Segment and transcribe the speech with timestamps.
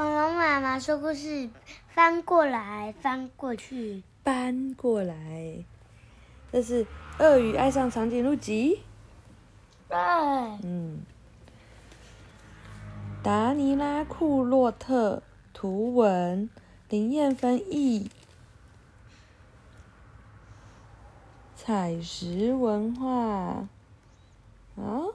[0.00, 1.50] 恐龙妈妈说故事，
[1.88, 5.62] 翻过来翻过去，搬过来。
[6.50, 6.84] 这是
[7.18, 8.80] 《鳄鱼爱上长颈鹿集》。
[9.90, 9.98] 对，
[10.62, 11.02] 嗯，
[13.22, 16.48] 达尼拉·库洛特图文，
[16.88, 18.10] 林燕芬译，
[21.54, 23.68] 彩石文化。
[24.76, 25.09] 好，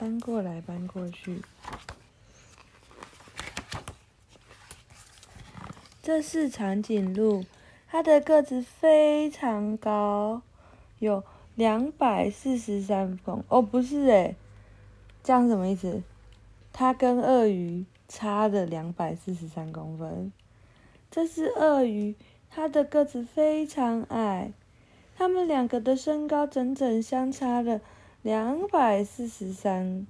[0.00, 1.42] 搬过来，搬过去。
[6.02, 7.44] 这是长颈鹿，
[7.86, 10.40] 它的个子非常高，
[11.00, 11.22] 有
[11.54, 14.36] 两百四十三公哦，不是诶，
[15.22, 16.02] 这样什么意思？
[16.72, 20.32] 它跟鳄鱼差了两百四十三公分。
[21.10, 22.14] 这是鳄鱼，
[22.48, 24.52] 它的个子非常矮，
[25.14, 27.82] 它们两个的身高整整相差了
[28.22, 30.06] 两百四十三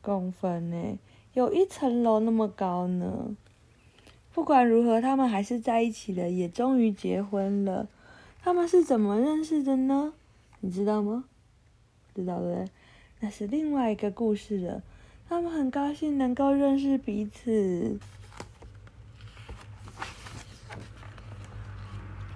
[0.00, 0.98] 公分呢，
[1.34, 3.36] 有一层楼那么高呢。
[4.34, 7.86] 不管如何，他们还是在一起了，也终于结婚了。
[8.42, 10.14] 他们是怎么认识的呢？
[10.60, 11.24] 你知道吗？
[12.14, 12.68] 知道的，
[13.20, 14.82] 那是另外一个故事了。
[15.28, 17.98] 他们很高兴能够认识彼此。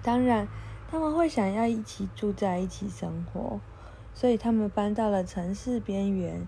[0.01, 0.47] 当然，
[0.89, 3.59] 他们会想要一起住在一起生活，
[4.17, 6.47] 所以他们搬到了城市边缘，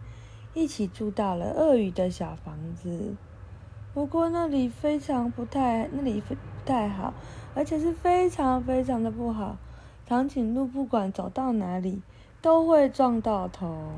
[0.56, 3.14] 一起住到了鳄鱼的小房子。
[3.94, 7.14] 不过那里非常不太，那里不太好，
[7.54, 9.56] 而且是非常非常的不好。
[10.08, 12.02] 长颈鹿不管走到哪里，
[12.42, 13.92] 都会撞到头。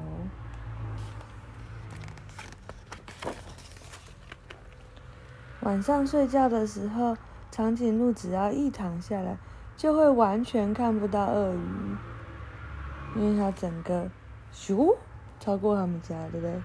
[5.61, 7.16] 晚上睡觉的时候，
[7.50, 9.38] 长颈鹿只要一躺下来，
[9.78, 11.95] 就会完全看不到鳄鱼，
[13.15, 14.09] 因为它整个
[14.53, 14.95] 咻
[15.39, 16.61] 超过他们家，对不对？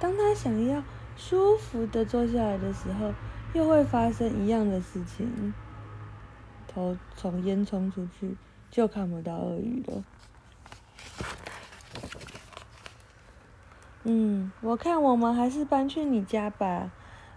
[0.00, 0.82] 当它想要。
[1.16, 3.14] 舒服的坐下来的时候，
[3.52, 5.54] 又会发生一样的事情。
[6.66, 8.36] 头从烟囱出去，
[8.68, 10.04] 就看不到鳄鱼了。
[14.02, 16.90] 嗯，我看我们还是搬去你家吧。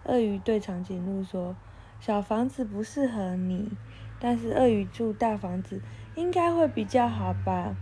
[0.06, 1.54] 鳄鱼对长颈鹿说
[2.00, 3.70] ：“小房子不适合你，
[4.18, 5.80] 但是鳄鱼住大房子
[6.16, 7.76] 应该会比较好吧？”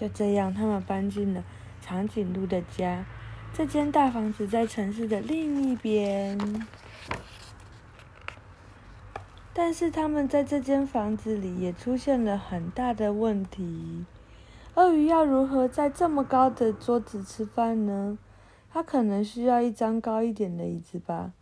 [0.00, 1.44] 就这样，他们搬进了
[1.82, 3.04] 长颈鹿的家。
[3.52, 6.66] 这间大房子在城市的另一边，
[9.52, 14.06] 但是他们在这间房子里也出现了很大的问题。
[14.76, 18.16] 鳄鱼要如何在这么高的桌子吃饭呢？
[18.72, 21.34] 它可能需要一张高一点的椅子吧。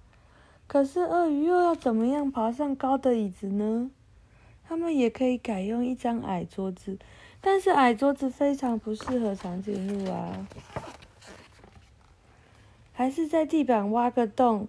[0.67, 3.93] 可是鳄鱼又要怎么样爬上高的椅子呢？
[4.67, 6.99] 他们也可以改用一张矮桌子，
[7.41, 10.47] 但是矮桌子非常不适合长颈鹿啊。
[12.93, 14.67] 还是在地板挖个洞，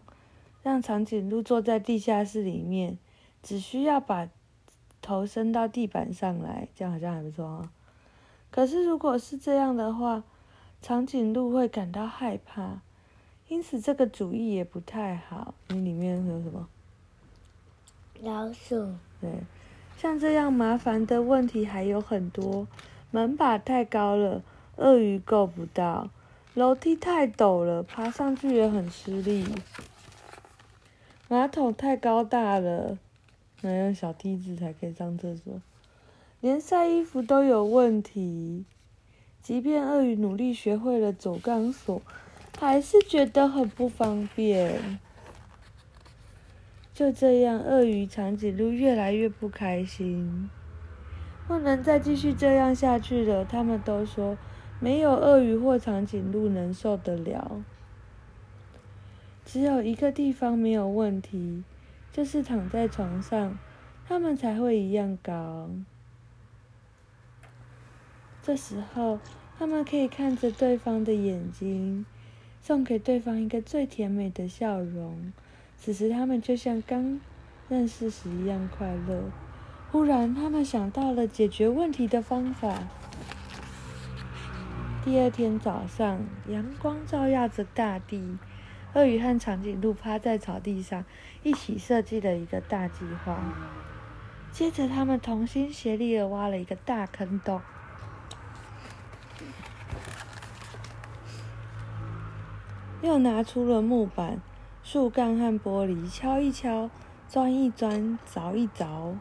[0.62, 2.98] 让长颈鹿坐在地下室里面，
[3.42, 4.30] 只需要把
[5.02, 7.72] 头伸到地板上来，这样好像还不错啊。
[8.52, 10.24] 可是如果是这样的话，
[10.82, 12.82] 长颈鹿会感到害怕，
[13.48, 15.56] 因此这个主意也不太好。
[15.70, 16.68] 你里面有什么？
[18.22, 18.94] 老鼠。
[19.20, 19.32] 对，
[20.02, 22.66] 像这样麻烦的问题还有很多。
[23.12, 24.42] 门把太高了，
[24.78, 26.10] 鳄鱼够不到。
[26.54, 29.46] 楼梯太陡了，爬上去也很吃力。
[31.28, 32.98] 马桶太高大了，
[33.60, 35.62] 要用小梯子才可以上厕所。
[36.40, 38.64] 连晒衣服都有问题，
[39.42, 42.02] 即便鳄鱼努力学会了走钢索，
[42.58, 45.02] 还是觉得很不方便。
[47.00, 50.50] 就这样，鳄鱼长颈鹿越来越不开心，
[51.48, 53.46] 不能再继续这样下去了。
[53.46, 54.38] 他们都说。
[54.82, 57.64] 没有鳄鱼或长颈鹿能受得了。
[59.46, 61.64] 只有一个地方没有问题，
[62.12, 63.58] 就是躺在床上，
[64.06, 65.70] 他们才会一样高。
[68.42, 69.20] 这时候，
[69.58, 72.06] 他们可以看着对方的眼睛，
[72.62, 75.32] 送给对方一个最甜美的笑容。
[75.82, 77.22] 此时，他们就像刚
[77.70, 79.24] 认识时一样快乐。
[79.92, 82.84] 忽然，他们想到了解决问题的方法。
[85.06, 88.38] 第二天早上，阳光照耀着大地，
[88.94, 91.06] 鳄鱼和长颈鹿趴在草地上，
[91.42, 93.40] 一起设计了一个大计划。
[94.52, 97.62] 接着，他们同心协力地挖了一个大坑洞，
[103.02, 104.42] 又拿出了木板、
[104.92, 106.90] 树干和玻璃敲一敲
[107.28, 109.14] 钻一钻凿一凿。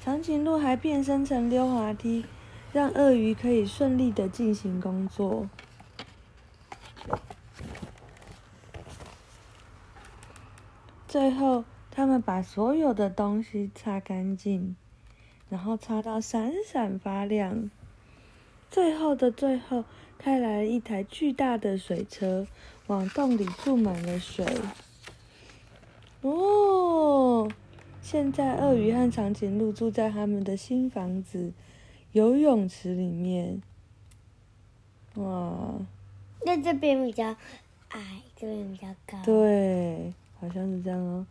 [0.00, 2.26] 长颈鹿还变身成溜滑梯
[2.72, 5.48] 让鳄鱼可以顺利的进行工作。
[11.06, 14.74] 最后他们把所有的东西擦干净
[15.48, 17.70] 然后擦到闪闪发亮。
[18.70, 19.84] 最后的最后，
[20.18, 22.46] 开来了一台巨大的水车，
[22.86, 24.46] 往洞里注满了水。
[26.20, 27.50] 哦，
[28.02, 31.52] 现在鳄鱼和长颈鹿住在他们的新房子——
[32.12, 33.62] 游泳池里面。
[35.14, 35.74] 哇，
[36.44, 37.34] 那这边比较
[37.88, 39.18] 矮，这边比较高。
[39.24, 41.26] 对，好像是这样哦。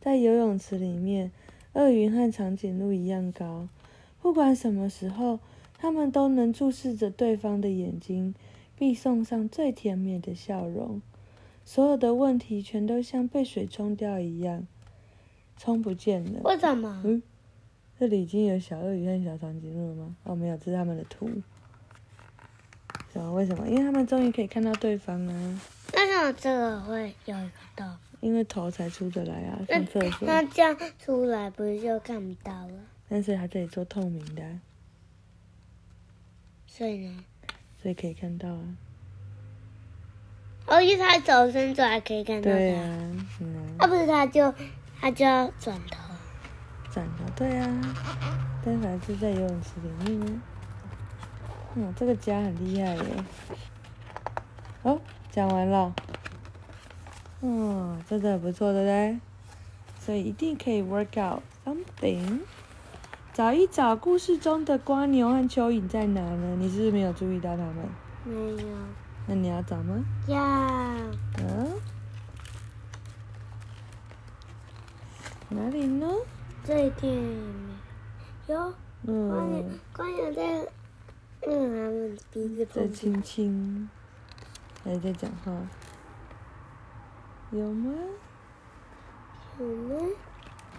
[0.00, 1.30] 在游泳池里面，
[1.74, 3.68] 鳄鱼和长颈鹿一样高。
[4.22, 5.38] 不管什么时候，
[5.78, 8.34] 他们都能注视着对方的眼睛，
[8.76, 11.00] 并送上最甜美的笑容。
[11.64, 14.66] 所有的问题全都像被水冲掉一样，
[15.56, 16.40] 冲不见了。
[16.44, 17.00] 为什么？
[17.04, 17.22] 嗯，
[17.98, 20.16] 这里已经有小鳄鱼和小长颈鹿了吗？
[20.24, 21.30] 哦，没有，这是他们的图。
[23.12, 23.32] 什么？
[23.32, 23.68] 为什么？
[23.68, 25.60] 因为他们终于可以看到对方啊！
[25.94, 27.86] 为什么这个会有一个洞？
[28.20, 30.26] 因为头才出得来啊，那上厕所。
[30.26, 32.74] 那这样出来不是就看不到了？
[33.08, 34.60] 但是它这里做透明的啊、
[36.78, 37.24] 所以呢？
[37.82, 38.60] 所以可以看到啊。
[40.68, 42.56] 哦，因为他手伸出来可以看到他。
[42.56, 42.86] 对啊，
[43.40, 44.54] 嗯啊，啊，不是，他就
[45.00, 46.14] 他就要转头。
[46.92, 47.66] 转头对啊，
[48.64, 50.40] 但凡是在游泳池里面呢。
[51.74, 53.02] 嗯，这个家很厉害耶。
[54.84, 55.00] 哦，
[55.32, 55.92] 讲完了。
[57.40, 59.18] 嗯，真的很不错，对不对？
[59.98, 62.38] 所以一定可以 work out something。
[63.38, 66.56] 找一找故事中的瓜牛和蚯蚓在哪呢？
[66.58, 67.88] 你是不是没有注意到它们？
[68.24, 68.76] 没有。
[69.28, 70.04] 那你要找吗？
[70.26, 70.36] 要
[71.38, 71.72] 嗯，
[75.50, 76.12] 哪里呢？
[76.64, 77.14] 这一点
[78.48, 78.74] 没有。
[79.06, 80.66] 光嗯有，光有在，
[81.46, 82.88] 嗯，他们鼻子在。
[82.88, 83.88] 亲亲，
[84.82, 85.52] 还在讲话，
[87.52, 87.92] 有吗？
[89.60, 89.94] 有吗？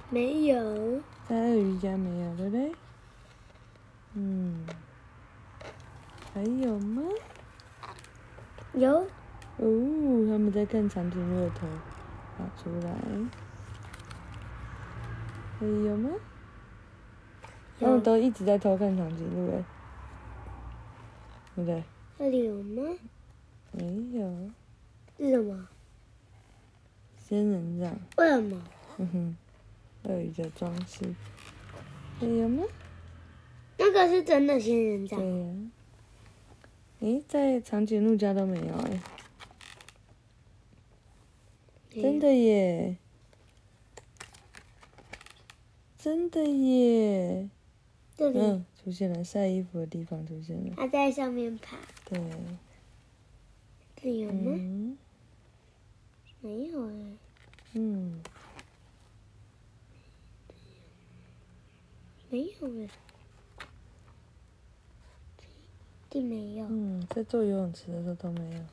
[0.10, 1.02] 没有。
[1.30, 2.72] 在鳄鱼家没有，对不对？
[4.16, 4.66] 嗯，
[6.34, 7.04] 还有吗？
[8.74, 8.92] 有。
[9.58, 11.68] 哦，他们在看长颈鹿的头
[12.40, 12.96] 拿出来，
[15.60, 16.10] 还有吗？
[17.80, 19.64] 他们都一直在偷看长颈鹿，哎，
[21.56, 21.84] 对不对？
[22.18, 22.98] 这里有吗？
[23.72, 23.86] 没
[24.18, 24.50] 有，
[25.20, 25.68] 是什么？
[27.18, 28.60] 仙人掌，为什么？
[28.98, 29.38] 哼哼，
[30.10, 31.06] 鳄鱼的装饰，
[32.20, 32.64] 哎有吗？
[33.78, 35.20] 那个是真的仙人掌。
[35.20, 35.46] 对呀、
[37.02, 39.00] 诶，在长颈鹿家都没有哎、
[42.02, 42.98] 真的耶，
[45.98, 47.48] 真的耶，
[48.18, 51.78] 这里，嗯，出现了晒衣服的地方出现了，它在上面爬。
[52.06, 52.20] 对，
[53.96, 54.52] 这里有吗？
[54.56, 54.98] 嗯。
[56.42, 56.94] 没有哎。
[57.74, 58.22] 嗯，
[62.72, 62.92] 没有哎。
[66.10, 66.66] 这没有。
[66.68, 68.64] 嗯，在做游泳池的时候都没有，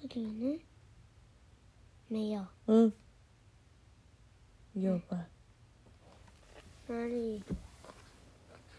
[0.00, 0.60] 这里呢？
[2.06, 2.46] 没有。
[2.66, 2.92] 嗯，
[4.74, 5.26] 有吧？
[6.86, 7.42] 哪里？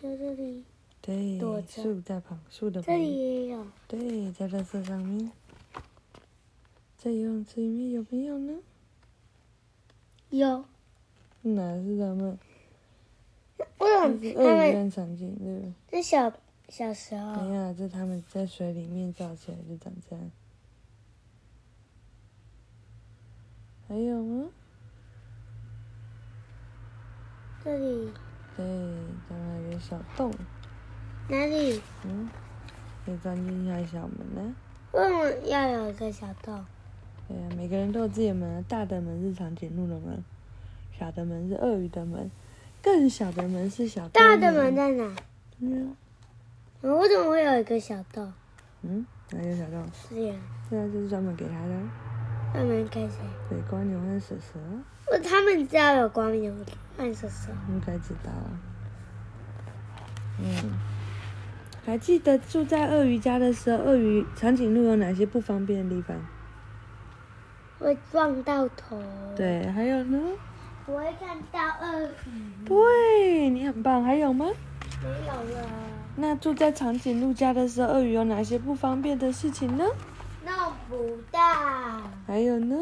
[0.02, 0.64] 在这里。
[1.02, 3.68] 对树在旁，树的这旁边，里也有。
[3.88, 5.32] 对，在垃圾上面，
[6.96, 8.60] 在游泳池里面有没有呢？
[10.30, 10.64] 有。
[11.42, 12.38] 哪是他们？
[13.80, 15.72] 为什长颈鹿。
[15.92, 16.32] 那小
[16.70, 17.46] 小时没候？
[17.54, 20.32] 有，这他们在水里面照起来就长这样。
[23.88, 24.50] 还有吗？
[27.64, 28.10] 这里
[28.56, 28.66] 对，
[29.28, 30.34] 这还有个小洞，
[31.30, 31.82] 哪里？
[32.06, 32.30] 嗯，
[33.06, 34.56] 可以钻进去小门呢。
[34.94, 36.66] 为什么要有一个小洞？
[37.28, 40.24] 对啊，每个人都有自己的门啊，大的门是长颈鹿的门，
[41.02, 42.30] 小的门是鳄鱼的门，
[42.80, 45.04] 更小的门是小大的门在哪？
[45.58, 45.96] 嗯
[46.84, 48.32] 嗯为什么会有一个小洞？
[48.84, 49.84] 嗯，哪有小洞？
[49.94, 50.36] 是呀，
[50.70, 51.74] 对啊，就是专门给他的，
[52.54, 53.16] 专门给谁？
[53.50, 54.60] 给光牛和蛇蛇，
[55.08, 56.54] 不，他们知道有光牛
[56.96, 57.50] 和蛇蛇。
[57.70, 58.62] 应该知道啊。
[60.38, 60.72] 嗯，
[61.84, 66.16] 还记得住在鳄鱼家的时候，鳄鱼、长颈鹿有哪些不方便的地方？
[67.80, 69.02] 会撞到头。，
[69.36, 70.20] 对，还有呢？
[70.86, 72.66] 不会看到鳄鱼。
[72.66, 74.04] 对，你很棒。
[74.04, 74.48] 还有吗？
[75.04, 75.68] 没有了，
[76.16, 79.86] 那住在长颈鹿家的时候，鳄鱼有哪些不方便的事情呢？
[80.46, 80.54] 弄
[80.90, 81.40] 不到，
[82.28, 82.76] 还有呢？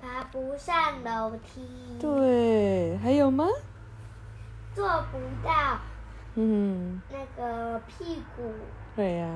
[0.00, 3.46] 爬不上楼梯。，对，还有吗？
[4.74, 5.78] 做不到
[6.36, 8.42] 嗯，那个屁股，
[8.94, 9.28] 对呀、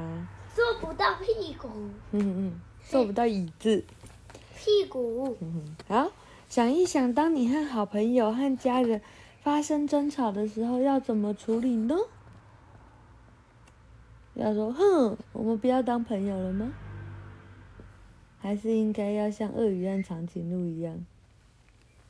[0.55, 1.69] 做不到屁股。
[2.13, 3.85] 嗯嗯，做不到椅子。
[4.57, 5.37] 屁股。
[5.41, 6.09] 嗯，好，
[6.53, 9.01] 想一想，当你和好朋友和家人
[9.41, 11.97] 发生争吵的时候，要怎么处理呢？
[14.35, 16.75] 要说哼，我们不要当朋友了吗？
[18.39, 21.07] 还是应该要像鳄鱼和长颈鹿一样，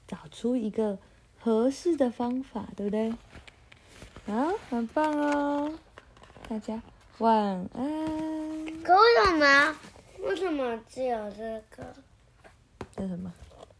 [0.09, 0.99] 找出一个
[1.39, 3.11] 合适的方法，对不对？
[4.27, 5.73] 啊，很棒哦，
[6.49, 6.83] 大家
[7.19, 7.33] 晚
[7.73, 8.83] 安。
[8.83, 9.77] 可为什么？
[10.19, 11.95] 为什么只有这个
[12.97, 13.33] 这什么？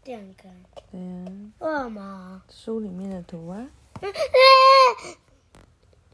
[0.03, 0.53] 电杆？
[0.91, 1.27] 对呀、
[1.61, 2.43] 为什么？
[2.51, 3.67] 书里面的图啊。
[4.01, 4.13] 嗯